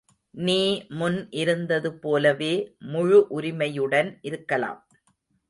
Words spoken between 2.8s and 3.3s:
முழு